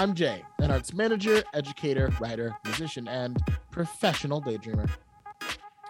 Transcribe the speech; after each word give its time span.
I'm 0.00 0.14
Jay, 0.14 0.42
an 0.60 0.70
arts 0.70 0.94
manager, 0.94 1.44
educator, 1.52 2.10
writer, 2.18 2.56
musician, 2.64 3.06
and 3.06 3.38
professional 3.70 4.40
daydreamer. 4.40 4.88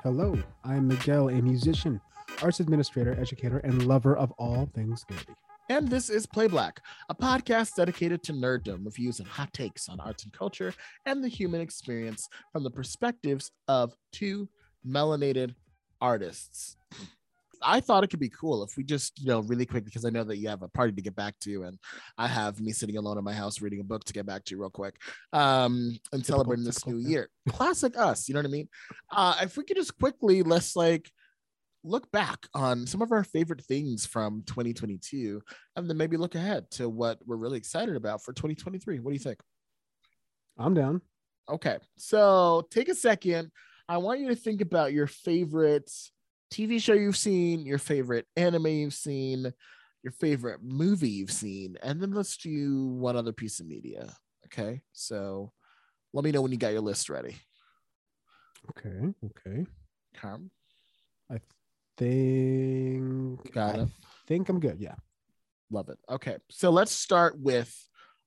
Hello, 0.03 0.37
I'm 0.65 0.89
Miguel, 0.89 1.29
a 1.29 1.41
musician, 1.41 2.01
arts 2.43 2.59
administrator, 2.59 3.17
educator, 3.21 3.59
and 3.59 3.87
lover 3.87 4.17
of 4.17 4.33
all 4.33 4.69
things 4.75 5.05
nerdy. 5.13 5.37
And 5.69 5.87
this 5.87 6.11
is 6.11 6.27
Play 6.27 6.49
Black, 6.49 6.81
a 7.09 7.15
podcast 7.15 7.77
dedicated 7.77 8.25
to 8.25 8.33
nerddom, 8.33 8.85
reviews 8.85 9.21
and 9.21 9.29
hot 9.29 9.53
takes 9.53 9.89
on 9.89 10.01
arts 10.01 10.25
and 10.25 10.33
culture 10.33 10.75
and 11.07 11.23
the 11.23 11.29
human 11.29 11.61
experience 11.61 12.29
from 12.53 12.65
the 12.65 12.71
perspectives 12.73 13.53
of 13.69 13.95
two 14.11 14.49
melanated 14.85 15.55
artists. 16.01 16.77
I 17.63 17.81
thought 17.81 18.05
it 18.05 18.09
could 18.09 18.21
be 18.21 18.29
cool 18.29 18.63
if 18.63 18.77
we 18.77 18.85
just, 18.85 19.19
you 19.21 19.27
know, 19.27 19.41
really 19.41 19.67
quick, 19.67 19.85
because 19.85 20.05
I 20.05 20.11
know 20.11 20.25
that 20.25 20.39
you 20.39 20.49
have 20.49 20.63
a 20.63 20.69
party 20.69 20.93
to 20.93 21.03
get 21.03 21.15
back 21.15 21.39
to, 21.41 21.65
and 21.65 21.79
I 22.19 22.27
have 22.27 22.61
me 22.61 22.73
sitting 22.73 22.97
alone 22.97 23.19
in 23.19 23.25
my 23.25 23.33
house 23.33 23.61
reading 23.61 23.81
a 23.81 23.85
book 23.85 24.05
to 24.05 24.13
get 24.13 24.27
back 24.27 24.45
to 24.47 24.57
real 24.57 24.71
quick 24.71 24.97
um, 25.33 25.99
and 26.13 26.23
Typical, 26.23 26.25
celebrating 26.25 26.65
this 26.65 26.77
typical, 26.77 26.93
new 26.95 27.03
yeah. 27.05 27.09
year. 27.09 27.31
Classic 27.49 27.97
us, 27.97 28.29
you 28.29 28.35
know 28.35 28.41
what 28.41 28.47
I 28.47 28.51
mean? 28.51 28.69
Uh, 29.11 29.35
if 29.43 29.57
we 29.57 29.65
could 29.65 29.77
just 29.77 29.99
quickly, 29.99 30.43
let's 30.43 30.77
like 30.77 31.11
look 31.83 32.11
back 32.11 32.47
on 32.55 32.87
some 32.87 33.03
of 33.03 33.13
our 33.13 33.25
favorite 33.25 33.63
things 33.63 34.05
from 34.05 34.43
2022 34.47 35.41
and 35.77 35.89
then 35.89 35.97
maybe 35.97 36.17
look 36.17 36.35
ahead 36.35 36.71
to 36.71 36.89
what 36.89 37.19
we're 37.27 37.37
really 37.37 37.59
excited 37.59 37.97
about 37.97 38.23
for 38.23 38.33
2023. 38.33 38.99
What 38.99 39.11
do 39.11 39.15
you 39.15 39.19
think? 39.19 39.41
I'm 40.59 40.75
down. 40.75 41.01
Okay, 41.49 41.79
so 41.97 42.67
take 42.71 42.89
a 42.89 42.95
second. 42.95 43.51
I 43.89 43.97
want 43.97 44.21
you 44.21 44.29
to 44.29 44.37
think 44.37 44.61
about 44.61 44.93
your 44.93 45.07
favorite 45.07 45.91
TV 46.51 46.81
show 46.81 46.95
you've 46.95 47.17
seen, 47.17 47.65
your 47.65 47.79
favorite 47.79 48.27
anime 48.37 48.67
you've 48.67 48.95
seen, 48.95 49.53
your 50.03 50.13
favorite 50.13 50.61
movie 50.63 51.11
you've 51.11 51.31
seen, 51.31 51.77
and 51.83 52.01
then 52.01 52.13
let's 52.13 52.37
do 52.37 52.87
one 52.89 53.17
other 53.17 53.33
piece 53.33 53.61
of 53.61 53.67
media. 53.67 54.13
Okay, 54.47 54.81
so 54.93 55.53
let 56.13 56.25
me 56.25 56.33
know 56.33 56.43
when 56.43 56.51
you 56.53 56.59
got 56.59 56.73
your 56.73 56.81
list 56.81 57.09
ready. 57.09 57.37
Okay, 58.71 59.15
okay. 59.25 59.67
Come, 60.15 60.51
I 61.31 61.39
think 61.97 63.53
Got 63.53 63.79
I 63.79 63.83
it. 63.83 63.89
think 64.27 64.49
I'm 64.49 64.59
good. 64.61 64.79
Yeah. 64.81 64.97
love 65.71 65.89
it. 65.89 65.99
Okay, 66.11 66.37
so 66.51 66.71
let's 66.71 66.93
start 66.93 67.39
with 67.39 67.73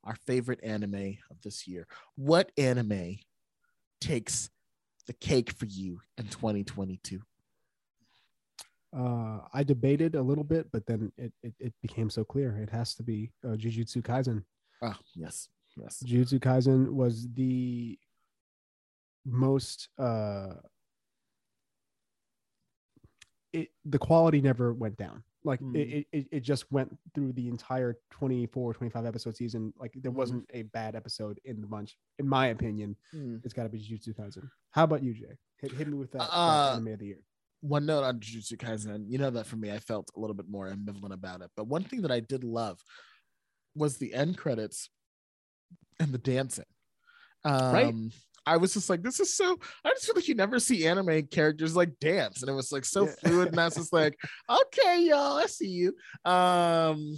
our 0.05 0.15
favorite 0.25 0.59
anime 0.63 1.17
of 1.29 1.41
this 1.43 1.67
year. 1.67 1.87
What 2.15 2.51
anime 2.57 3.17
takes 3.99 4.49
the 5.07 5.13
cake 5.13 5.51
for 5.51 5.65
you 5.65 5.99
in 6.17 6.27
2022? 6.27 7.19
Uh, 8.95 9.39
I 9.53 9.63
debated 9.63 10.15
a 10.15 10.21
little 10.21 10.43
bit, 10.43 10.71
but 10.71 10.85
then 10.85 11.11
it, 11.17 11.33
it, 11.41 11.53
it 11.59 11.73
became 11.81 12.09
so 12.09 12.23
clear. 12.23 12.55
It 12.57 12.69
has 12.69 12.93
to 12.95 13.03
be 13.03 13.31
uh, 13.43 13.55
Jujutsu 13.55 14.01
Kaisen. 14.03 14.43
Oh, 14.81 14.93
yes, 15.15 15.49
yes. 15.75 16.03
Jujutsu 16.05 16.39
Kaisen 16.39 16.89
was 16.89 17.27
the 17.33 17.97
most 19.25 19.87
uh 19.97 20.55
it 23.53 23.69
the 23.85 23.97
quality 23.97 24.41
never 24.41 24.73
went 24.73 24.97
down 24.97 25.23
like 25.45 25.59
Hmm. 25.59 25.75
it, 25.75 26.07
it- 26.11 26.27
it 26.31 26.39
just 26.41 26.69
went 26.71 26.97
through 27.13 27.31
the 27.33 27.47
entire 27.47 27.97
24 28.11 28.73
25 28.73 29.05
episode 29.05 29.37
season 29.37 29.73
like 29.77 29.93
there 29.95 30.11
Mhm. 30.11 30.15
wasn't 30.15 30.49
a 30.53 30.63
bad 30.63 30.95
episode 30.95 31.39
in 31.45 31.61
the 31.61 31.67
bunch 31.67 31.97
in 32.19 32.27
my 32.27 32.47
opinion 32.47 32.95
Hmm. 33.11 33.37
it's 33.45 33.53
got 33.53 33.63
to 33.63 33.69
be 33.69 33.79
Jujutsu 33.79 34.13
Kaisen 34.13 34.49
how 34.71 34.83
about 34.83 35.03
you 35.03 35.13
Jay 35.13 35.37
hit, 35.61 35.71
hit 35.71 35.87
me 35.87 35.93
with 35.97 36.11
that, 36.11 36.19
that 36.19 36.29
Uh, 36.33 36.71
anime 36.73 36.87
of 36.93 36.99
the 36.99 37.05
year 37.05 37.19
one 37.63 37.85
note 37.85 38.03
on 38.03 38.19
Jujutsu 38.19 38.57
Kaisen, 38.57 39.05
you 39.07 39.17
know 39.17 39.29
that 39.29 39.47
for 39.47 39.55
me, 39.55 39.71
I 39.71 39.79
felt 39.79 40.11
a 40.15 40.19
little 40.19 40.33
bit 40.35 40.49
more 40.49 40.69
ambivalent 40.69 41.13
about 41.13 41.41
it. 41.41 41.49
But 41.55 41.67
one 41.67 41.83
thing 41.83 42.01
that 42.01 42.11
I 42.11 42.19
did 42.19 42.43
love 42.43 42.79
was 43.73 43.97
the 43.97 44.13
end 44.13 44.37
credits 44.37 44.89
and 45.97 46.13
the 46.13 46.17
dancing. 46.17 46.65
Um, 47.45 47.71
Right. 47.71 47.95
I 48.45 48.57
was 48.57 48.73
just 48.73 48.89
like, 48.89 49.01
this 49.01 49.21
is 49.21 49.33
so. 49.33 49.57
I 49.85 49.89
just 49.91 50.05
feel 50.05 50.15
like 50.15 50.27
you 50.27 50.35
never 50.35 50.59
see 50.59 50.85
anime 50.85 51.27
characters 51.27 51.77
like 51.77 51.97
dance, 52.01 52.41
and 52.41 52.49
it 52.49 52.53
was 52.53 52.73
like 52.73 52.83
so 52.83 53.05
Yeah. 53.05 53.13
fluid. 53.21 53.47
And 53.47 53.59
I 53.59 53.65
was 53.65 53.75
just 53.75 53.93
like, 53.93 54.19
okay, 54.49 55.01
y'all, 55.03 55.37
I 55.37 55.45
see 55.45 55.69
you. 55.69 55.95
Um, 56.29 57.17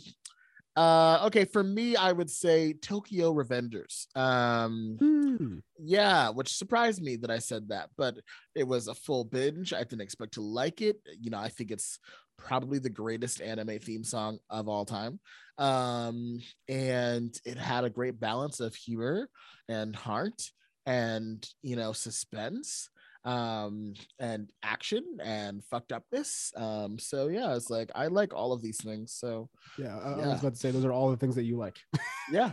uh, 0.75 1.23
okay, 1.25 1.45
for 1.45 1.63
me, 1.63 1.95
I 1.95 2.11
would 2.11 2.29
say 2.29 2.73
Tokyo 2.73 3.33
Revengers. 3.33 4.07
Um, 4.15 4.97
Hmm. 4.99 5.59
yeah, 5.79 6.29
which 6.29 6.53
surprised 6.53 7.01
me 7.01 7.17
that 7.17 7.31
I 7.31 7.39
said 7.39 7.69
that, 7.69 7.89
but 7.97 8.17
it 8.55 8.63
was 8.65 8.87
a 8.87 8.95
full 8.95 9.23
binge. 9.25 9.73
I 9.73 9.79
didn't 9.83 10.01
expect 10.01 10.33
to 10.35 10.41
like 10.41 10.81
it. 10.81 10.97
You 11.19 11.31
know, 11.31 11.39
I 11.39 11.49
think 11.49 11.71
it's 11.71 11.99
probably 12.37 12.79
the 12.79 12.89
greatest 12.89 13.41
anime 13.41 13.79
theme 13.79 14.03
song 14.03 14.39
of 14.49 14.67
all 14.67 14.85
time. 14.85 15.19
Um, 15.57 16.39
and 16.67 17.37
it 17.45 17.57
had 17.57 17.83
a 17.85 17.89
great 17.89 18.19
balance 18.19 18.59
of 18.59 18.75
humor 18.75 19.29
and 19.67 19.95
heart 19.95 20.51
and, 20.85 21.47
you 21.61 21.75
know, 21.75 21.93
suspense 21.93 22.89
um 23.25 23.93
and 24.19 24.49
action 24.61 25.03
and 25.23 25.63
fucked 25.65 25.91
upness. 25.91 26.51
Um 26.55 26.99
so 26.99 27.27
yeah 27.27 27.55
it's 27.55 27.71
like 27.71 27.89
i 27.95 28.05
like 28.05 28.33
all 28.33 28.53
of 28.53 28.61
these 28.61 28.77
things 28.77 29.13
so 29.13 29.49
yeah, 29.79 29.97
I, 29.97 30.11
I 30.11 30.27
was 30.27 30.39
about 30.39 30.53
to 30.53 30.59
say 30.59 30.71
those 30.71 30.85
are 30.85 30.91
all 30.91 31.09
the 31.09 31.17
things 31.17 31.35
that 31.35 31.43
you 31.43 31.57
like. 31.57 31.77
Yeah. 32.31 32.51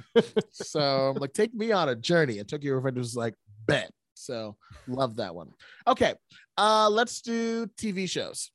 So 0.50 1.15
like 1.19 1.32
take 1.32 1.55
me 1.55 1.72
on 1.72 1.88
a 1.88 1.94
journey. 1.97 2.38
And 2.38 2.47
Tokyo 2.49 2.78
Revengers 2.78 2.97
was 2.97 3.16
like 3.16 3.34
bet. 3.66 3.91
So 4.15 4.56
love 4.87 5.16
that 5.16 5.34
one. 5.34 5.50
Okay 5.87 6.15
uh 6.59 6.88
let's 6.91 7.21
do 7.22 7.66
tv 7.78 8.09
shows. 8.09 8.50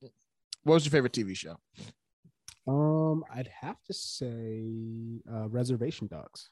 What 0.63 0.75
was 0.75 0.85
your 0.85 0.91
favorite 0.91 1.13
tv 1.13 1.35
show? 1.35 1.57
Um 2.67 3.23
i'd 3.33 3.50
have 3.61 3.81
to 3.85 3.94
say 3.94 4.63
uh 5.31 5.47
reservation 5.50 6.07
dogs 6.07 6.50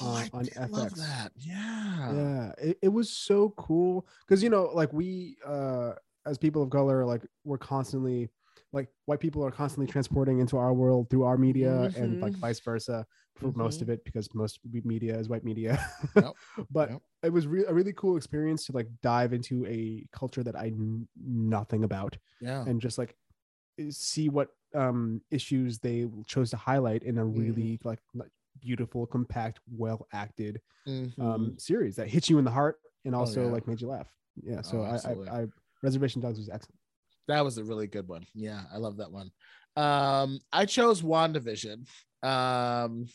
oh 0.00 0.06
Uh, 0.06 0.14
i 0.16 0.30
on 0.32 0.44
did 0.44 0.70
love 0.70 0.90
FX. 0.90 1.00
that 1.00 1.32
yeah 1.36 2.14
yeah 2.14 2.52
it, 2.58 2.78
it 2.82 2.88
was 2.88 3.10
so 3.10 3.50
cool 3.56 4.06
because 4.26 4.42
you 4.42 4.50
know 4.50 4.70
like 4.74 4.92
we 4.92 5.36
uh 5.46 5.92
as 6.26 6.36
people 6.38 6.62
of 6.62 6.70
color 6.70 7.04
like 7.06 7.22
we're 7.44 7.58
constantly 7.58 8.28
like 8.72 8.88
white 9.06 9.20
people 9.20 9.42
are 9.44 9.50
constantly 9.50 9.90
transporting 9.90 10.40
into 10.40 10.58
our 10.58 10.74
world 10.74 11.08
through 11.08 11.22
our 11.24 11.38
media 11.38 11.90
and 11.96 12.20
like 12.20 12.34
Mhm. 12.34 12.40
vice 12.40 12.60
versa 12.60 13.06
for 13.36 13.52
most 13.52 13.78
Mhm. 13.78 13.82
of 13.82 13.88
it 13.88 14.04
because 14.04 14.28
most 14.34 14.60
media 14.84 15.16
is 15.18 15.28
white 15.28 15.44
media 15.44 15.82
Yep, 16.16 16.34
but 16.70 16.90
yep. 16.90 17.02
it 17.22 17.32
was 17.32 17.46
re- 17.46 17.64
a 17.66 17.72
really 17.72 17.92
cool 17.94 18.16
experience 18.16 18.66
to 18.66 18.72
like 18.72 18.88
dive 19.02 19.32
into 19.32 19.64
a 19.66 20.04
culture 20.12 20.42
that 20.42 20.56
i 20.56 20.68
knew 20.70 21.06
nothing 21.24 21.84
about 21.84 22.18
yeah 22.40 22.64
and 22.66 22.80
just 22.80 22.98
like 22.98 23.16
see 23.90 24.28
what 24.28 24.48
um 24.74 25.22
issues 25.30 25.78
they 25.78 26.06
chose 26.26 26.50
to 26.50 26.56
highlight 26.56 27.02
in 27.04 27.16
a 27.16 27.24
Mm-hmm. 27.24 27.38
really 27.40 27.80
like 27.84 28.00
like, 28.14 28.28
beautiful 28.60 29.06
compact 29.06 29.60
well 29.70 30.06
acted 30.12 30.60
Mhm. 30.86 31.18
um 31.20 31.54
series 31.58 31.96
that 31.96 32.08
hit 32.08 32.28
you 32.30 32.38
in 32.38 32.44
the 32.44 32.50
heart 32.50 32.76
and 33.04 33.14
also 33.14 33.44
yeah. 33.44 33.50
like 33.52 33.66
made 33.66 33.80
you 33.80 33.88
laugh. 33.88 34.08
Yeah. 34.42 34.62
So 34.62 34.78
Oh, 34.78 34.84
I. 34.84 35.36
I, 35.36 35.42
I 35.42 35.46
Reservation 35.82 36.20
Dogs 36.20 36.38
was 36.38 36.48
excellent. 36.48 36.78
that 37.28 37.44
was 37.44 37.58
a 37.58 37.64
really 37.64 37.86
good 37.86 38.08
one 38.08 38.24
yeah 38.34 38.62
i 38.72 38.78
love 38.78 38.96
that 38.96 39.12
one 39.12 39.30
um 39.76 40.40
i 40.52 40.64
chose 40.64 41.02
wandavision 41.02 41.86
um 42.24 43.06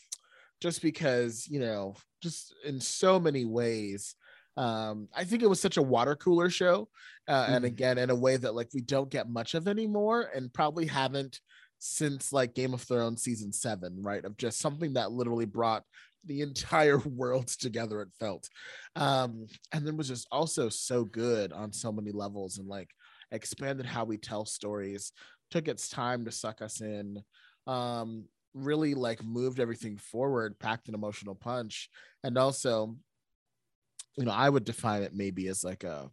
just 0.60 0.80
because 0.80 1.46
you 1.48 1.60
know 1.60 1.94
just 2.22 2.54
in 2.64 2.80
so 2.80 3.20
many 3.20 3.44
ways 3.44 4.14
um 4.56 5.08
i 5.14 5.24
think 5.24 5.42
it 5.42 5.48
was 5.48 5.60
such 5.60 5.76
a 5.76 5.82
water 5.82 6.14
cooler 6.16 6.48
show 6.48 6.88
uh, 7.28 7.46
and 7.50 7.64
Mhm. 7.64 7.68
again 7.68 7.98
in 7.98 8.08
a 8.10 8.14
way 8.14 8.36
that 8.36 8.54
like 8.54 8.68
we 8.72 8.80
don't 8.80 9.10
get 9.10 9.28
much 9.28 9.54
of 9.54 9.66
anymore 9.68 10.30
and 10.34 10.54
probably 10.54 10.86
haven't 10.86 11.40
since 11.86 12.32
like 12.32 12.54
game 12.54 12.72
of 12.72 12.80
thrones 12.80 13.22
season 13.22 13.52
seven 13.52 13.94
right 14.00 14.24
of 14.24 14.38
just 14.38 14.58
something 14.58 14.94
that 14.94 15.12
literally 15.12 15.44
brought 15.44 15.84
the 16.24 16.40
entire 16.40 16.96
world 17.04 17.46
together 17.46 18.00
it 18.00 18.08
felt. 18.18 18.48
Um 18.96 19.46
and 19.70 19.86
then 19.86 19.98
was 19.98 20.08
just 20.08 20.26
also 20.32 20.70
so 20.70 21.04
good 21.04 21.52
on 21.52 21.74
so 21.74 21.92
many 21.92 22.10
levels 22.10 22.56
and 22.56 22.66
like 22.66 22.88
expanded 23.32 23.84
how 23.84 24.04
we 24.04 24.16
tell 24.16 24.46
stories 24.46 25.12
took 25.50 25.68
its 25.68 25.90
time 25.90 26.24
to 26.24 26.32
suck 26.32 26.62
us 26.62 26.80
in 26.80 27.22
um 27.66 28.24
really 28.54 28.94
like 28.94 29.22
moved 29.22 29.60
everything 29.60 29.98
forward 29.98 30.58
packed 30.58 30.88
an 30.88 30.94
emotional 30.94 31.34
punch 31.34 31.90
and 32.22 32.38
also 32.38 32.96
you 34.16 34.24
know 34.24 34.32
i 34.32 34.48
would 34.48 34.64
define 34.64 35.02
it 35.02 35.14
maybe 35.14 35.48
as 35.48 35.64
like 35.64 35.84
a 35.84 36.08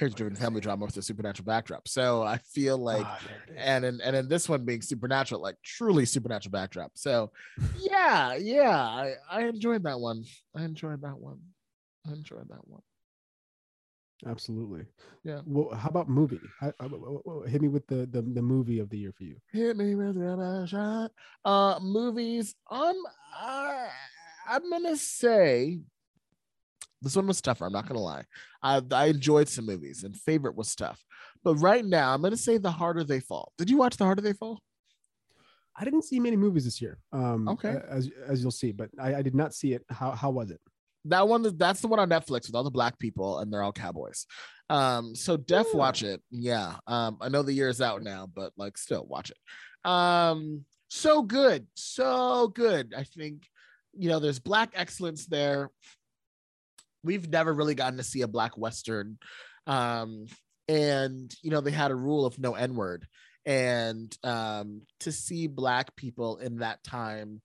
character 0.00 0.16
driven 0.24 0.34
family 0.36 0.60
drama 0.60 0.84
with 0.86 0.96
a 0.96 1.02
supernatural 1.02 1.44
backdrop 1.44 1.86
so 1.86 2.22
i 2.22 2.38
feel 2.38 2.76
like 2.78 3.04
Ah, 3.06 3.18
there 3.26 3.36
it 3.46 3.50
is. 3.50 3.56
and 3.64 3.84
in, 3.84 4.00
and 4.00 4.16
in 4.16 4.28
this 4.28 4.48
one 4.48 4.64
being 4.64 4.82
supernatural 4.82 5.40
like 5.40 5.56
truly 5.62 6.04
supernatural 6.06 6.50
backdrop 6.50 6.90
so 6.94 7.30
yeah 7.78 8.34
yeah 8.34 8.76
i 8.78 9.14
i 9.30 9.42
enjoyed 9.44 9.82
that 9.84 10.00
one 10.00 10.24
i 10.56 10.62
enjoyed 10.64 11.02
that 11.02 11.18
one 11.18 11.38
i 12.08 12.12
enjoyed 12.12 12.48
that 12.48 12.66
one 12.66 12.82
Absolutely. 14.26 14.84
Yeah. 15.24 15.40
Well, 15.46 15.74
how 15.74 15.88
about 15.88 16.10
movie? 16.10 16.40
Hit 17.48 17.62
me 17.62 17.68
with 17.68 17.86
the, 17.86 18.06
the 18.10 18.20
the 18.20 18.42
movie 18.42 18.78
of 18.78 18.90
the 18.90 18.98
year 18.98 19.12
for 19.16 19.24
you. 19.24 19.36
Hit 19.50 19.78
me 19.78 19.94
with 19.94 20.14
a 20.18 20.66
shot. 20.68 21.12
Uh, 21.42 21.78
movies. 21.80 22.54
Um, 22.70 22.96
I, 23.34 23.88
I'm 24.46 24.68
gonna 24.70 24.98
say 24.98 25.80
this 27.02 27.16
one 27.16 27.26
was 27.26 27.40
tougher. 27.40 27.66
I'm 27.66 27.72
not 27.72 27.86
gonna 27.86 28.00
lie. 28.00 28.24
I 28.62 28.80
I 28.92 29.06
enjoyed 29.06 29.48
some 29.48 29.66
movies, 29.66 30.04
and 30.04 30.16
favorite 30.16 30.56
was 30.56 30.74
tough. 30.74 31.02
But 31.42 31.56
right 31.56 31.84
now, 31.84 32.12
I'm 32.14 32.22
gonna 32.22 32.36
say 32.36 32.58
The 32.58 32.70
Harder 32.70 33.04
They 33.04 33.20
Fall. 33.20 33.52
Did 33.58 33.70
you 33.70 33.76
watch 33.78 33.96
The 33.96 34.04
Harder 34.04 34.22
They 34.22 34.32
Fall? 34.34 34.60
I 35.76 35.84
didn't 35.84 36.02
see 36.02 36.20
many 36.20 36.36
movies 36.36 36.64
this 36.64 36.80
year. 36.82 36.98
Um, 37.12 37.48
Okay. 37.48 37.76
as 37.88 38.10
as 38.26 38.42
you'll 38.42 38.50
see, 38.50 38.72
but 38.72 38.90
I, 38.98 39.16
I 39.16 39.22
did 39.22 39.34
not 39.34 39.54
see 39.54 39.72
it. 39.72 39.84
How 39.88 40.10
how 40.10 40.30
was 40.30 40.50
it? 40.50 40.60
That 41.06 41.26
one, 41.26 41.56
that's 41.56 41.80
the 41.80 41.88
one 41.88 41.98
on 41.98 42.10
Netflix 42.10 42.46
with 42.46 42.54
all 42.54 42.64
the 42.64 42.70
black 42.70 42.98
people, 42.98 43.38
and 43.38 43.50
they're 43.50 43.62
all 43.62 43.72
cowboys. 43.72 44.26
Um, 44.68 45.14
so 45.14 45.38
def 45.38 45.66
Yeah. 45.72 45.78
watch 45.78 46.02
it. 46.02 46.22
Yeah. 46.30 46.76
Um, 46.86 47.16
I 47.22 47.30
know 47.30 47.42
the 47.42 47.54
year 47.54 47.70
is 47.70 47.80
out 47.80 48.02
now, 48.02 48.26
but 48.32 48.52
like 48.58 48.76
still 48.76 49.06
watch 49.06 49.30
it. 49.30 49.90
Um, 49.90 50.66
so 50.88 51.22
good, 51.22 51.66
so 51.74 52.48
good. 52.48 52.92
I 52.94 53.04
think 53.04 53.46
you 53.94 54.08
know 54.10 54.18
there's 54.18 54.38
black 54.38 54.72
excellence 54.74 55.24
there. 55.26 55.70
We've 57.02 57.28
never 57.28 57.52
really 57.52 57.74
gotten 57.74 57.98
to 57.98 58.04
see 58.04 58.22
a 58.22 58.28
black 58.28 58.56
western. 58.58 59.18
Um, 59.66 60.26
and 60.68 61.32
you 61.42 61.50
know, 61.50 61.60
they 61.60 61.70
had 61.70 61.90
a 61.90 61.96
rule 61.96 62.26
of 62.26 62.38
no 62.38 62.54
N-word. 62.54 63.06
And 63.46 64.14
um 64.22 64.82
to 65.00 65.10
see 65.12 65.46
black 65.46 65.96
people 65.96 66.36
in 66.38 66.58
that 66.58 66.84
time 66.84 67.40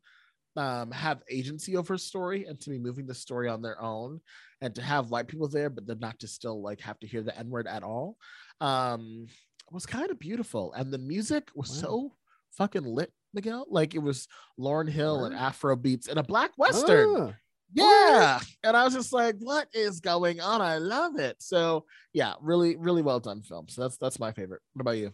um, 0.57 0.92
have 0.92 1.22
agency 1.30 1.75
over 1.78 1.96
a 1.96 2.00
story 2.00 2.46
and 2.46 2.60
to 2.62 2.69
be 2.69 2.80
moving 2.80 3.07
the 3.07 3.13
story 3.13 3.50
on 3.50 3.62
their 3.62 3.81
own 3.81 4.22
and 4.62 4.74
to 4.75 4.81
have 4.81 5.10
white 5.10 5.28
people 5.28 5.48
there, 5.50 5.69
but 5.69 5.86
then 5.86 6.00
not 6.00 6.19
to 6.19 6.28
still 6.28 6.62
like 6.62 6.81
have 6.81 7.00
to 7.00 7.07
hear 7.07 7.22
the 7.24 7.38
N 7.38 7.50
word 7.50 7.68
at 7.68 7.84
all 7.84 8.18
um, 8.62 9.28
was 9.72 9.86
kind 9.86 10.12
of 10.12 10.19
beautiful. 10.19 10.74
And 10.74 10.92
the 10.92 10.98
music 10.98 11.50
was 11.56 11.69
Wow. 11.72 11.75
so 11.75 12.16
fucking 12.57 12.86
lit, 12.86 13.12
Miguel. 13.34 13.66
Like 13.69 13.96
it 13.96 14.00
was 14.02 14.28
Lauryn 14.60 14.90
Hill 14.90 15.25
and 15.25 15.36
Afro 15.36 15.75
beats 15.75 16.07
and 16.07 16.19
a 16.19 16.24
black 16.24 16.52
Western. 16.57 17.16
Ah, 17.18 17.34
Yeah. 17.74 18.40
And 18.64 18.78
I 18.78 18.84
was 18.86 18.94
just 18.94 19.12
like, 19.14 19.36
what 19.40 19.68
is 19.74 20.00
going 20.00 20.40
on? 20.40 20.62
I 20.62 20.78
love 20.78 21.18
it. 21.20 21.36
So 21.40 21.86
yeah, 22.14 22.34
really, 22.42 22.76
really 22.78 23.02
well 23.02 23.20
done 23.20 23.42
film. 23.42 23.68
So 23.68 23.82
that's 23.82 23.98
that's 23.98 24.20
my 24.20 24.32
favorite. 24.32 24.62
What 24.74 24.82
about 24.82 24.98
you? 24.98 25.14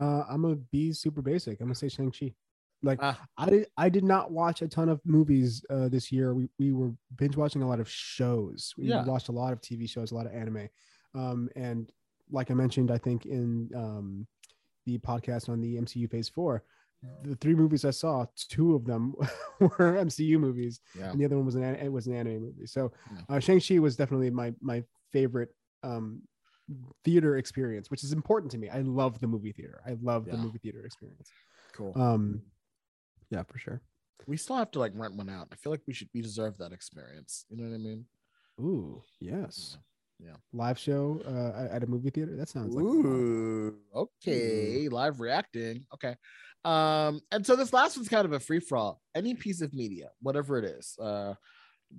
uh, 0.00 0.24
I'm 0.28 0.42
gonna 0.42 0.56
be 0.56 0.92
super 0.92 1.22
basic. 1.22 1.60
I'm 1.60 1.66
gonna 1.66 1.74
say 1.74 1.88
Shang 1.88 2.10
Chi. 2.10 2.34
Like 2.82 2.98
Ah. 3.00 3.20
I 3.38 3.48
did, 3.50 3.66
I 3.76 3.88
did 3.88 4.04
not 4.04 4.32
watch 4.32 4.62
a 4.62 4.68
ton 4.68 4.88
of 4.88 5.00
movies 5.04 5.64
uh, 5.70 5.88
this 5.88 6.10
year. 6.10 6.34
We 6.34 6.48
we 6.58 6.72
were 6.72 6.92
binge 7.16 7.36
watching 7.36 7.62
a 7.62 7.68
lot 7.68 7.78
of 7.80 7.88
shows. 7.88 8.74
We 8.76 8.86
Yeah. 8.88 9.04
watched 9.04 9.28
a 9.28 9.32
lot 9.32 9.52
of 9.52 9.60
TV 9.60 9.88
shows, 9.88 10.10
a 10.10 10.14
lot 10.14 10.26
of 10.26 10.32
anime, 10.32 10.68
um, 11.14 11.48
and 11.54 11.90
like 12.30 12.50
I 12.50 12.54
mentioned, 12.54 12.90
I 12.90 12.98
think 12.98 13.26
in 13.26 13.70
um, 13.76 14.26
the 14.86 14.98
podcast 14.98 15.48
on 15.48 15.60
the 15.60 15.76
MCU 15.76 16.10
Phase 16.10 16.28
Four, 16.28 16.64
the 17.24 17.36
three 17.36 17.54
movies 17.54 17.84
I 17.84 17.90
saw, 17.90 18.26
two 18.36 18.74
of 18.74 18.84
them 18.84 19.14
were 19.60 19.96
MCU 19.96 20.38
movies, 20.38 20.80
Yeah. 20.96 21.10
and 21.10 21.20
the 21.20 21.24
other 21.24 21.36
one 21.36 21.46
was 21.46 21.54
an 21.56 21.62
it 21.64 21.90
was 21.90 22.06
an 22.06 22.14
anime 22.14 22.40
movie. 22.42 22.66
So 22.66 22.92
Yeah. 23.12 23.36
uh, 23.36 23.38
Shang 23.40 23.60
Chi 23.60 23.78
was 23.78 23.96
definitely 23.96 24.30
my 24.30 24.52
my 24.60 24.84
favorite 25.12 25.54
um, 25.82 26.22
theater 27.04 27.36
experience, 27.36 27.90
which 27.90 28.04
is 28.04 28.12
important 28.12 28.52
to 28.52 28.58
me. 28.58 28.68
I 28.68 28.80
love 28.80 29.20
the 29.20 29.26
movie 29.26 29.52
theater. 29.52 29.82
I 29.86 29.96
love 30.00 30.26
the 30.26 30.36
movie 30.36 30.58
theater 30.58 30.84
experience. 30.84 31.28
Cool. 31.72 31.92
Um, 31.96 32.42
yeah, 33.30 33.42
for 33.44 33.58
sure. 33.58 33.80
we 34.26 34.36
still 34.36 34.56
have 34.56 34.70
to 34.72 34.78
like 34.78 34.92
rent 34.94 35.16
one 35.16 35.28
out. 35.28 35.48
I 35.52 35.56
feel 35.56 35.72
like 35.72 35.82
we 35.86 35.94
should 35.94 36.08
we 36.14 36.20
deserve 36.22 36.56
that 36.58 36.72
experience. 36.72 37.44
You 37.50 37.56
know 37.56 37.68
what 37.68 37.74
I 37.74 37.78
mean? 37.78 38.04
Ooh, 38.60 39.02
yes. 39.20 39.78
Yeah. 40.20 40.36
Live 40.52 40.78
show 40.78 41.20
uh, 41.26 41.74
at 41.74 41.82
a 41.82 41.86
movie 41.86 42.10
theater. 42.10 42.36
That 42.36 42.48
sounds 42.48 42.74
like. 42.76 42.84
Ooh, 42.84 43.74
okay. 43.94 44.88
Live 44.88 45.18
reacting. 45.18 45.84
Okay. 45.94 46.14
Um, 46.64 47.20
and 47.32 47.44
so 47.44 47.56
this 47.56 47.72
last 47.72 47.96
one's 47.96 48.08
kind 48.08 48.24
of 48.24 48.32
a 48.32 48.40
free 48.40 48.60
for 48.60 48.76
all. 48.76 49.00
Any 49.14 49.34
piece 49.34 49.60
of 49.60 49.74
media, 49.74 50.10
whatever 50.20 50.58
it 50.58 50.64
is. 50.64 50.96
Uh, 51.00 51.34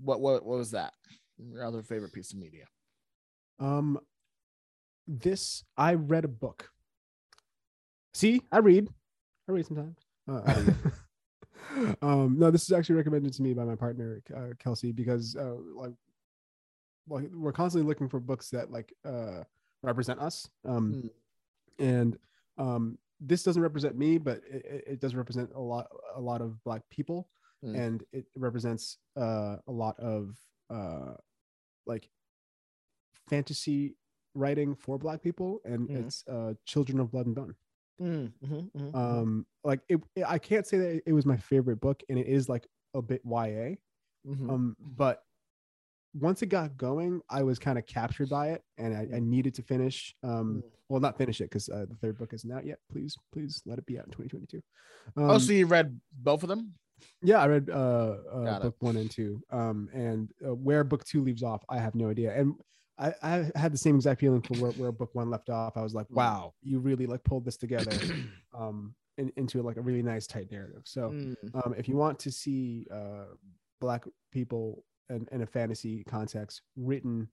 what 0.01 0.21
what 0.21 0.45
what 0.45 0.57
was 0.57 0.71
that? 0.71 0.93
Your 1.37 1.65
other 1.65 1.83
favorite 1.83 2.13
piece 2.13 2.33
of 2.33 2.39
media? 2.39 2.65
Um, 3.59 3.99
this 5.07 5.63
I 5.77 5.95
read 5.95 6.25
a 6.25 6.29
book. 6.29 6.69
See, 8.13 8.41
I 8.51 8.59
read. 8.59 8.87
I 9.49 9.51
read 9.51 9.65
sometimes. 9.65 9.97
Uh, 10.27 10.71
um, 12.01 12.37
no, 12.39 12.51
this 12.51 12.63
is 12.63 12.71
actually 12.71 12.95
recommended 12.95 13.33
to 13.33 13.41
me 13.41 13.53
by 13.53 13.65
my 13.65 13.75
partner 13.75 14.21
uh, 14.35 14.53
Kelsey 14.59 14.91
because 14.91 15.35
uh, 15.35 15.55
like, 15.75 15.93
well, 17.07 17.23
we're 17.33 17.51
constantly 17.51 17.87
looking 17.87 18.07
for 18.07 18.19
books 18.19 18.49
that 18.51 18.71
like 18.71 18.93
uh, 19.03 19.43
represent 19.81 20.19
us. 20.19 20.47
Um, 20.65 21.09
and 21.79 22.17
um, 22.57 22.97
this 23.25 23.43
doesn't 23.43 23.61
represent 23.61 23.97
me, 23.97 24.17
but 24.17 24.41
it, 24.49 24.83
it- 24.87 24.99
does 24.99 25.15
represent 25.15 25.49
a 25.55 25.59
lot 25.59 25.87
a 26.15 26.21
lot 26.21 26.41
of 26.41 26.61
black 26.63 26.81
people, 26.89 27.29
Mm. 27.63 27.75
and 27.85 28.03
it 28.11 28.25
represents 28.35 28.97
uh, 29.15 29.55
a 29.67 29.71
lot 29.71 29.97
of 29.99 30.37
uh, 30.69 31.13
like 31.85 32.09
fantasy 33.29 33.95
writing 34.35 34.75
for 34.75 34.97
black 34.97 35.21
people, 35.21 35.61
and 35.65 35.87
Mhm. 35.87 36.05
it's 36.05 36.27
uh, 36.27 36.53
Children 36.65 36.99
of 36.99 37.11
Blood 37.11 37.27
and 37.27 37.35
Bone. 37.35 37.55
Mm, 38.01 38.33
mhm, 38.43 38.71
mhm, 38.71 38.95
Um, 38.95 39.45
like 39.63 39.81
it, 39.87 40.01
it- 40.15 40.25
I 40.27 40.39
can't 40.39 40.65
say 40.67 40.77
that 40.77 41.03
it 41.05 41.13
was 41.13 41.25
my 41.25 41.37
favorite 41.37 41.77
book, 41.79 42.01
and 42.09 42.17
it 42.19 42.27
is 42.27 42.49
like 42.49 42.67
a 42.93 43.01
bit 43.01 43.21
YA. 43.25 43.77
mhm. 44.25 44.49
Um, 44.49 44.75
but 44.79 45.23
once 46.13 46.41
it 46.41 46.47
got 46.47 46.77
going, 46.77 47.21
I 47.29 47.43
was 47.43 47.57
kind 47.59 47.77
of 47.77 47.85
captured 47.85 48.29
by 48.29 48.49
it, 48.49 48.61
and 48.77 48.95
I, 48.95 49.17
I 49.17 49.19
needed 49.19 49.53
to 49.55 49.63
finish. 49.63 50.15
Um, 50.23 50.61
Mm. 50.65 50.69
well, 50.89 51.01
not 51.01 51.17
finish 51.17 51.41
it 51.41 51.45
because 51.45 51.69
uh, 51.69 51.85
the 51.89 51.95
third 51.95 52.17
book 52.17 52.33
isn't 52.33 52.51
out 52.51 52.65
yet. 52.65 52.77
Please, 52.91 53.17
please 53.31 53.61
let 53.65 53.79
it 53.79 53.85
be 53.85 53.97
out 53.97 54.05
in 54.05 54.11
2022. 54.11 54.61
Um, 55.17 55.29
oh, 55.31 55.37
so 55.39 55.53
you 55.53 55.65
read 55.65 55.99
both 56.21 56.43
of 56.43 56.49
them? 56.49 56.73
yeah, 57.23 57.39
I 57.41 57.47
read 57.47 57.69
uh, 57.69 58.17
uh 58.31 58.59
book 58.59 58.75
one 58.79 58.97
and 58.97 59.09
two. 59.09 59.41
Um, 59.51 59.89
and 59.93 60.29
uh, 60.45 60.53
where 60.53 60.83
book 60.83 61.03
two 61.03 61.23
leaves 61.23 61.41
off, 61.41 61.63
I 61.69 61.79
have 61.79 61.95
no 61.95 62.09
idea. 62.09 62.37
And 62.37 62.53
I, 62.99 63.13
I 63.23 63.49
had 63.55 63.73
the 63.73 63.77
same 63.77 63.95
exact 63.95 64.19
feeling 64.19 64.41
for 64.41 64.53
where, 64.55 64.71
where 64.71 64.91
book 64.91 65.09
one 65.13 65.31
left 65.31 65.49
off. 65.49 65.77
I 65.77 65.81
was 65.81 65.95
like, 65.95 66.07
Mm. 66.09 66.15
wow, 66.17 66.53
you 66.61 66.79
really 66.79 67.07
like 67.07 67.23
pulled 67.23 67.45
this 67.45 67.57
together 67.57 67.91
um 68.53 68.93
in, 69.17 69.31
into 69.35 69.61
like 69.63 69.77
a 69.77 69.81
really 69.81 70.03
nice 70.03 70.27
tight 70.27 70.51
narrative. 70.51 70.83
So 70.85 71.09
Mm, 71.09 71.35
um, 71.55 71.73
if 71.77 71.87
you 71.87 71.95
want 71.95 72.19
to 72.19 72.31
see 72.31 72.85
uh, 72.91 73.25
black 73.81 74.03
people 74.31 74.83
in, 75.09 75.27
in 75.31 75.41
a 75.41 75.45
fantasy 75.45 76.03
context 76.03 76.61
written 76.75 77.27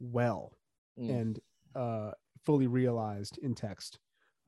well 0.00 0.52
mm. 0.98 1.10
and 1.10 1.38
uh, 1.74 2.12
fully 2.44 2.66
realized 2.66 3.38
in 3.38 3.54
text, 3.54 3.98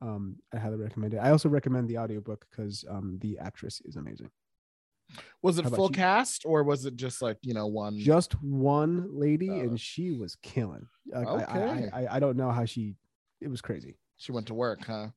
um, 0.01 0.37
I 0.53 0.57
highly 0.57 0.77
recommend 0.77 1.13
it. 1.13 1.17
I 1.17 1.31
also 1.31 1.49
recommend 1.49 1.87
the 1.87 1.97
audiobook 1.97 2.45
because 2.49 2.83
um, 2.89 3.17
the 3.21 3.37
actress 3.39 3.81
is 3.85 3.95
amazing. 3.95 4.29
Was 5.41 5.59
it 5.59 5.67
full 5.69 5.89
you? 5.89 5.95
cast 5.95 6.43
or 6.45 6.63
was 6.63 6.85
it 6.85 6.95
just 6.95 7.21
like 7.21 7.37
you 7.41 7.53
know 7.53 7.67
one? 7.67 7.97
Just 7.97 8.33
one 8.41 9.07
lady, 9.11 9.49
Uh, 9.49 9.63
and 9.63 9.79
she 9.79 10.11
was 10.11 10.35
killing. 10.41 10.87
Like, 11.07 11.27
Okay. 11.27 11.89
I, 11.93 12.03
I, 12.03 12.15
I 12.15 12.19
don't 12.19 12.37
know 12.37 12.51
how 12.51 12.65
she. 12.65 12.95
It 13.39 13.49
was 13.49 13.61
crazy. 13.61 13.97
She 14.17 14.31
went 14.31 14.47
to 14.47 14.53
work, 14.53 14.83
huh? 14.85 15.09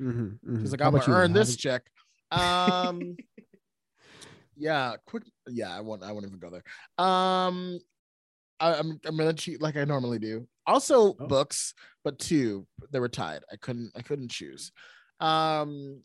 Mhm, 0.00 0.38
mhm. 0.46 0.60
She's 0.60 0.72
like, 0.72 0.82
I'm 0.82 0.92
gonna 0.92 1.04
earn 1.08 1.32
this 1.32 1.56
check. 1.56 1.84
Um, 2.30 3.16
yeah, 4.56 4.96
quick. 5.06 5.24
Yeah, 5.48 5.76
I 5.76 5.80
won't. 5.80 6.02
I 6.02 6.12
won't 6.12 6.26
even 6.26 6.38
go 6.38 6.50
there. 6.50 6.62
Um, 7.04 7.78
I, 8.60 8.74
I'm 8.74 9.00
I'm 9.04 9.16
gonna 9.16 9.32
cheat 9.32 9.60
like 9.60 9.76
I 9.76 9.84
normally 9.84 10.18
do. 10.18 10.46
Also, 10.66 11.14
Oh. 11.18 11.26
books, 11.26 11.74
but 12.04 12.18
two 12.18 12.66
they 12.90 13.00
were 13.00 13.08
tied. 13.08 13.42
I 13.52 13.56
couldn't. 13.56 13.92
I 13.96 14.02
couldn't 14.02 14.30
choose. 14.30 14.72
Um, 15.20 16.02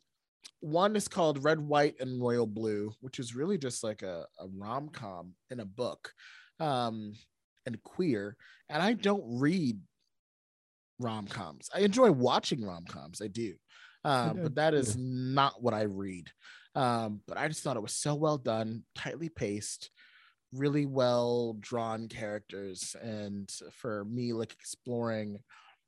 one 0.62 0.96
is 0.96 1.08
called 1.08 1.44
Red, 1.44 1.60
White, 1.60 1.96
and 2.00 2.22
Royal 2.22 2.46
Blue, 2.48 2.92
which 3.02 3.20
is 3.20 3.36
really 3.36 3.58
just 3.58 3.84
like 3.84 4.02
a, 4.02 4.26
a 4.40 4.48
rom 4.58 4.90
com 4.90 5.34
in 5.50 5.60
a 5.62 5.66
book, 5.66 6.12
um, 6.60 7.14
and 7.66 7.82
queer. 7.84 8.36
And 8.70 8.84
I 8.84 8.94
don't 8.94 9.24
read 9.40 9.80
rom 11.00 11.28
coms. 11.28 11.70
I 11.74 11.80
enjoy 11.80 12.12
watching 12.12 12.64
rom 12.64 12.84
coms. 12.86 13.22
I 13.22 13.28
do. 13.28 13.54
Um, 14.04 14.40
but 14.44 14.56
that 14.56 14.74
is 14.74 14.96
not 14.98 15.62
what 15.62 15.74
I 15.74 15.84
read. 15.84 16.28
Um, 16.76 17.22
but 17.28 17.38
I 17.38 17.48
just 17.48 17.64
thought 17.64 17.78
it 17.78 17.82
was 17.82 17.94
so 17.94 18.16
well 18.16 18.38
done, 18.38 18.84
tightly 18.96 19.30
paced, 19.30 19.90
really 20.54 20.86
well 20.86 21.58
drawn 21.60 22.08
characters. 22.08 22.96
And 23.02 23.50
for 23.74 24.06
me, 24.06 24.34
like 24.34 24.54
exploring 24.54 25.40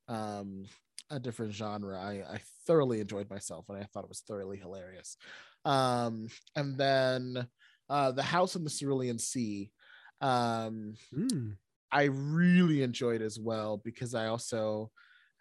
um, 0.08 0.66
a 1.10 1.20
different 1.20 1.54
genre, 1.54 2.00
I, 2.00 2.24
I 2.28 2.42
thoroughly 2.68 3.00
enjoyed 3.00 3.30
myself 3.30 3.66
and 3.70 3.78
I 3.78 3.84
thought 3.86 4.04
it 4.04 4.10
was 4.10 4.22
thoroughly 4.22 4.58
hilarious. 4.58 5.18
Um, 5.66 6.28
and 6.56 6.78
then 6.78 7.48
uh, 7.90 8.12
The 8.12 8.24
House 8.24 8.56
in 8.56 8.64
the 8.64 8.70
Cerulean 8.70 9.20
Sea. 9.20 9.72
Um, 10.20 10.96
Mm, 11.14 11.58
I 11.92 12.04
really 12.04 12.84
enjoyed 12.84 13.22
as 13.22 13.40
well 13.40 13.78
because 13.78 14.16
I 14.16 14.28
also 14.28 14.92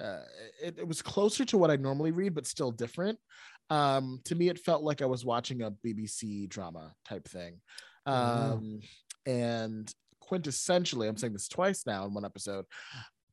uh, 0.01 0.23
it, 0.63 0.79
it 0.79 0.89
was 0.89 1.03
closer 1.03 1.45
to 1.45 1.59
what 1.59 1.71
I 1.71 1.77
normally 1.77 2.11
read, 2.11 2.35
but 2.35 2.47
still 2.47 2.73
different. 2.73 3.19
Um, 3.71 4.21
to 4.25 4.35
me, 4.35 4.49
it 4.49 4.59
felt 4.59 4.83
like 4.83 5.01
I 5.01 5.07
was 5.07 5.25
watching 5.25 5.63
a 5.63 5.71
BBC 5.71 6.49
drama 6.49 6.93
type 7.05 7.27
thing. 7.29 7.61
Wow. 8.07 8.53
Um, 8.55 8.81
and 9.27 9.93
quintessentially, 10.31 11.09
I'm 11.09 11.17
saying 11.17 11.33
this 11.33 11.49
twice 11.49 11.87
now 11.87 12.05
in 12.05 12.15
one 12.15 12.25
episode, 12.25 12.65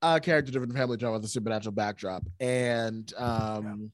a 0.02 0.20
character 0.20 0.52
driven 0.52 0.72
family 0.72 0.98
drama 0.98 1.18
with 1.18 1.26
a 1.26 1.30
supernatural 1.30 1.74
backdrop. 1.74 2.24
And 2.40 3.12
um, 3.18 3.92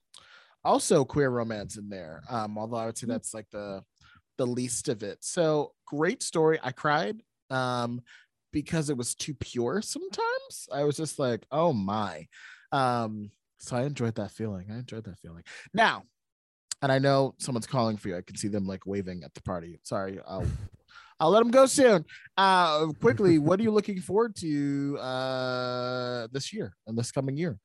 also 0.64 1.06
queer 1.06 1.30
romance 1.30 1.78
in 1.78 1.90
there. 1.90 2.24
Um, 2.30 2.58
although 2.58 2.78
I 2.78 2.86
would 2.86 2.98
say 2.98 3.08
that's 3.08 3.34
like 3.34 3.50
the 3.52 3.82
the 4.38 4.48
least 4.48 4.90
of 4.90 5.04
it. 5.04 5.20
So 5.22 5.74
great 5.86 6.24
story. 6.24 6.60
I 6.62 6.72
cried. 6.72 7.22
Um, 7.50 8.02
because 8.52 8.90
it 8.90 8.98
was 8.98 9.16
too 9.16 9.34
pure 9.34 9.82
sometimes. 9.82 10.70
I 10.72 10.84
was 10.84 10.96
just 10.96 11.20
like, 11.20 11.46
oh 11.52 11.74
my. 11.74 12.28
Um, 12.72 13.32
so 13.58 13.76
I 13.76 13.84
enjoyed 13.84 14.16
that 14.16 14.32
feeling. 14.32 14.68
I 14.72 14.76
enjoyed 14.76 15.06
that 15.06 15.20
feeling. 15.20 15.44
Now, 15.74 16.04
And 16.84 16.92
I 16.92 17.00
know 17.00 17.34
someone's 17.40 17.66
calling 17.66 17.96
for 17.96 18.10
you. 18.10 18.18
I 18.18 18.22
can 18.22 18.36
see 18.36 18.50
them 18.50 18.68
like 18.68 18.86
waving 18.86 19.24
at 19.24 19.34
the 19.34 19.42
party. 19.42 19.80
Sorry, 19.84 20.20
I'll 20.28 20.46
I'll 21.20 21.30
let 21.30 21.40
them 21.40 21.50
go 21.50 21.66
soon. 21.66 22.04
Uh, 22.36 22.88
quickly, 23.00 23.40
what 23.40 23.58
are 23.60 23.64
you 23.64 23.72
looking 23.72 24.02
forward 24.02 24.36
to 24.38 24.98
uh 25.00 26.28
this 26.34 26.52
year 26.52 26.76
and 26.86 26.98
this 26.98 27.10
coming 27.12 27.38
year? 27.38 27.58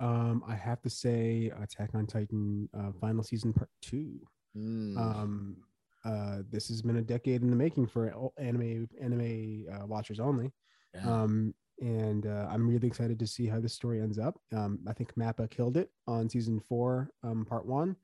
Um, 0.00 0.44
I 0.46 0.54
have 0.54 0.80
to 0.82 0.90
say, 0.90 1.50
Attack 1.60 1.90
on 1.94 2.06
Titan 2.06 2.68
uh, 2.78 2.92
final 3.00 3.22
season 3.24 3.52
part 3.52 3.70
two. 3.82 4.20
Mm, 4.56 4.96
Um, 4.96 5.56
uh, 6.04 6.42
this 6.50 6.68
has 6.68 6.82
been 6.82 6.98
a 6.98 7.02
decade 7.02 7.42
in 7.42 7.50
the 7.50 7.56
making 7.56 7.86
for 7.86 8.30
anime 8.38 8.88
anime 9.00 9.64
uh, 9.72 9.86
watchers 9.86 10.20
only. 10.20 10.52
yeah. 10.94 11.22
Um, 11.22 11.54
and 11.80 12.26
uh, 12.26 12.46
I'm 12.50 12.68
really 12.68 12.88
excited 12.88 13.18
to 13.18 13.26
see 13.26 13.46
how 13.46 13.60
this 13.60 13.72
story 13.74 14.00
ends 14.00 14.18
up. 14.18 14.38
Um, 14.54 14.80
I 14.88 14.92
think 14.92 15.14
Mappa 15.14 15.48
killed 15.50 15.76
it 15.76 15.90
on 16.06 16.28
season 16.28 16.60
four, 16.60 17.10
um, 17.22 17.44
part 17.44 17.66
one, 17.66 17.96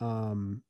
um, 0.00 0.62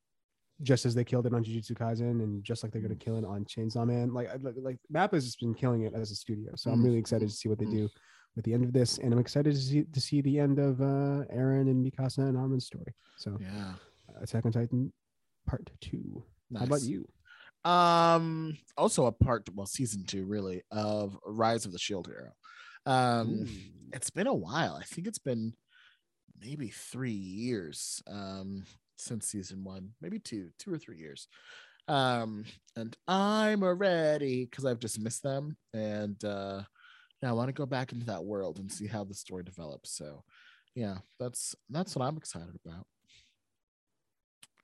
just 0.63 0.85
as 0.87 0.95
they 0.95 1.05
killed 1.05 1.27
it 1.27 1.35
on 1.35 1.45
Jujutsu 1.45 1.73
Kaisen, 1.73 2.23
and 2.23 2.43
just 2.43 2.63
like 2.63 2.73
they're 2.73 2.83
going 2.83 2.97
to 2.97 3.05
kill 3.05 3.17
it 3.17 3.25
on 3.25 3.45
Chainsaw 3.45 3.87
Man. 3.87 4.13
Like, 4.13 4.29
like, 4.43 4.55
like 4.61 4.79
Mappa's 4.93 5.25
just 5.25 5.41
been 5.41 5.55
killing 5.55 5.83
it 5.83 5.95
as 5.95 6.11
a 6.11 6.17
studio. 6.17 6.53
So 6.57 6.71
I'm 6.71 6.81
Mm. 6.81 6.85
really 6.85 6.99
excited 6.99 7.29
to 7.29 7.35
see 7.35 7.49
what 7.49 7.59
they 7.59 7.67
Mm. 7.67 7.71
do 7.73 7.89
with 8.35 8.45
the 8.45 8.55
end 8.55 8.65
of 8.65 8.73
this, 8.73 8.99
and 8.99 9.13
I'm 9.13 9.19
excited 9.21 9.53
to 9.55 9.61
see 9.61 9.85
to 9.85 10.01
see 10.01 10.21
the 10.21 10.39
end 10.39 10.59
of 10.59 10.81
uh, 10.81 11.25
Eren 11.35 11.71
and 11.71 11.85
Mikasa 11.85 12.29
and 12.29 12.37
Armin's 12.37 12.67
story. 12.67 12.95
So 13.17 13.37
yeah. 13.41 13.75
Attack 14.21 14.47
on 14.47 14.53
Titan, 14.53 14.93
part 15.47 15.71
two. 15.81 16.25
How 16.57 16.65
about 16.65 16.83
you? 16.83 17.07
Um, 17.65 18.57
also 18.77 19.07
a 19.07 19.13
part, 19.13 19.49
well, 19.55 19.67
season 19.67 20.05
two, 20.05 20.25
really, 20.25 20.63
of 20.71 21.19
Rise 21.27 21.67
of 21.67 21.73
the 21.73 21.79
Shield 21.79 22.07
Hero. 22.07 22.33
Um, 22.89 23.49
it's 23.93 24.11
been 24.11 24.27
a 24.27 24.35
while. 24.35 24.77
I 24.81 24.85
think 24.85 25.07
it's 25.07 25.19
been 25.19 25.53
maybe 26.41 26.69
three 26.69 27.11
years 27.11 28.03
um 28.07 28.65
since 28.97 29.29
season 29.29 29.63
one, 29.65 29.91
maybe 30.01 30.19
two, 30.19 30.51
two 30.59 30.73
or 30.73 30.79
three 30.79 30.99
years. 30.99 31.29
Um, 31.87 32.45
and 32.77 32.97
I'm 33.07 33.63
already 33.63 34.45
because 34.45 34.65
I've 34.65 34.81
just 34.81 35.01
missed 35.01 35.23
them. 35.23 35.57
And 35.73 36.23
uh 36.25 36.63
yeah, 37.23 37.31
I 37.31 37.33
want 37.33 37.49
to 37.49 37.53
go 37.53 37.67
back 37.67 37.93
into 37.93 38.07
that 38.07 38.25
world 38.25 38.59
and 38.59 38.71
see 38.71 38.87
how 38.87 39.05
the 39.05 39.15
story 39.15 39.43
develops. 39.45 39.91
So 39.91 40.23
yeah, 40.75 40.99
that's 41.19 41.55
that's 41.71 41.95
what 41.97 42.05
I'm 42.07 42.17
excited 42.17 42.57
about. 42.65 42.87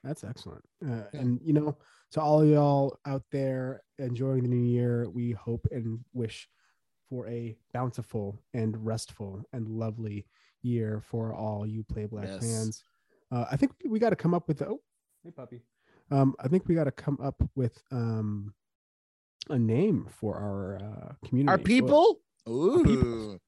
That's 0.04 0.22
excellent. 0.24 0.64
Uh, 0.86 1.04
And 1.12 1.40
you 1.44 1.52
know, 1.52 1.78
to 2.12 2.20
all 2.20 2.42
of 2.42 2.48
y'all 2.48 2.98
out 3.06 3.24
there 3.32 3.82
enjoying 3.98 4.42
the 4.42 4.48
new 4.48 4.64
year, 4.70 5.08
we 5.10 5.32
hope 5.32 5.66
and 5.70 6.00
wish 6.12 6.48
for 7.08 7.28
a 7.28 7.56
bountiful 7.72 8.40
and 8.52 8.84
restful 8.84 9.42
and 9.52 9.68
lovely 9.68 10.26
year 10.62 11.00
for 11.00 11.34
all 11.34 11.66
you 11.66 11.84
Play 11.84 12.06
Black 12.06 12.26
Yes. 12.26 12.40
fans. 12.40 12.84
Uh, 13.30 13.46
I 13.50 13.56
think 13.56 13.72
we 13.86 13.98
got 13.98 14.10
to 14.10 14.16
come 14.16 14.34
up 14.34 14.48
with 14.48 14.62
oh, 14.62 14.80
hey 15.22 15.30
puppy. 15.30 15.62
Um, 16.10 16.34
I 16.38 16.48
think 16.48 16.68
we 16.68 16.74
got 16.74 16.84
to 16.84 16.92
come 16.92 17.18
up 17.22 17.42
with 17.54 17.82
um 17.90 18.54
a 19.50 19.58
name 19.58 20.06
for 20.08 20.36
our 20.36 20.76
uh, 20.76 21.12
community. 21.26 21.50
Our 21.50 21.58
people? 21.58 22.20
Ooh. 22.48 22.84
people. 22.84 23.38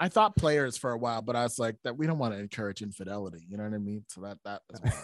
I 0.00 0.08
thought 0.08 0.36
players 0.36 0.76
for 0.76 0.90
a 0.90 0.98
while, 0.98 1.22
but 1.22 1.36
I 1.36 1.44
was 1.44 1.58
like 1.58 1.76
that 1.84 1.96
we 1.96 2.06
don't 2.06 2.18
want 2.18 2.34
to 2.34 2.40
encourage 2.40 2.82
infidelity. 2.82 3.44
You 3.48 3.56
know 3.56 3.64
what 3.64 3.74
I 3.74 3.78
mean? 3.78 4.04
So 4.08 4.22
that 4.22 4.38
that 4.44 4.62
that's 4.70 4.96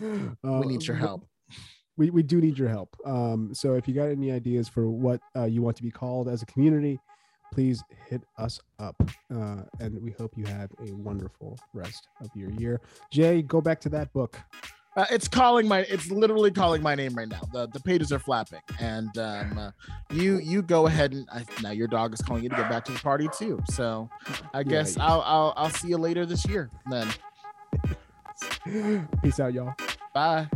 why. 0.00 0.06
uh, 0.44 0.60
we 0.60 0.66
need 0.66 0.86
your 0.86 0.96
help. 0.96 1.26
We, 1.96 2.10
we 2.10 2.22
do 2.22 2.40
need 2.40 2.58
your 2.58 2.68
help. 2.68 2.96
Um, 3.04 3.54
so 3.54 3.74
if 3.74 3.88
you 3.88 3.94
got 3.94 4.08
any 4.08 4.30
ideas 4.30 4.68
for 4.68 4.88
what 4.88 5.20
uh, 5.36 5.44
you 5.44 5.62
want 5.62 5.76
to 5.78 5.82
be 5.82 5.90
called 5.90 6.28
as 6.28 6.42
a 6.42 6.46
community, 6.46 7.00
please 7.52 7.84
hit 8.08 8.22
us 8.38 8.60
up. 8.78 8.96
Uh, 9.34 9.62
and 9.80 10.00
we 10.02 10.10
hope 10.12 10.36
you 10.36 10.44
have 10.46 10.70
a 10.80 10.92
wonderful 10.92 11.58
rest 11.72 12.08
of 12.20 12.30
your 12.34 12.50
year. 12.50 12.80
Jay, 13.10 13.42
go 13.42 13.60
back 13.60 13.80
to 13.80 13.88
that 13.90 14.12
book. 14.12 14.38
Uh, 14.96 15.04
it's 15.10 15.28
calling 15.28 15.68
my. 15.68 15.80
It's 15.80 16.10
literally 16.10 16.50
calling 16.50 16.82
my 16.82 16.94
name 16.94 17.14
right 17.14 17.28
now. 17.28 17.42
The 17.52 17.68
the 17.68 17.80
pages 17.80 18.12
are 18.12 18.18
flapping, 18.18 18.62
and 18.80 19.16
um, 19.18 19.58
uh, 19.58 19.70
you 20.10 20.38
you 20.38 20.62
go 20.62 20.86
ahead 20.86 21.12
and 21.12 21.28
I, 21.30 21.44
now 21.62 21.70
your 21.70 21.86
dog 21.86 22.14
is 22.14 22.22
calling 22.22 22.42
you 22.42 22.48
to 22.48 22.56
get 22.56 22.70
back 22.70 22.84
to 22.86 22.92
the 22.92 22.98
party 23.00 23.28
too. 23.28 23.62
So 23.72 24.08
I 24.54 24.62
Yeah, 24.62 24.70
guess 24.70 24.96
yeah. 24.96 25.04
I'll, 25.04 25.20
I'll 25.20 25.54
I'll 25.54 25.70
see 25.70 25.88
you 25.88 25.98
later 25.98 26.24
this 26.24 26.46
year. 26.48 26.70
Then 26.88 27.08
Peace 29.22 29.38
out, 29.38 29.52
y'all. 29.52 29.74
bye. 30.14 30.48